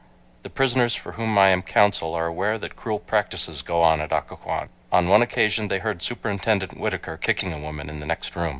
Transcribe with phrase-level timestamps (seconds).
[0.41, 4.11] The prisoners for whom I am counsel are aware that cruel practices go on at
[4.11, 4.69] Occoquan.
[4.91, 8.49] On one occasion they heard Superintendent Whittaker kicking a woman in the next room.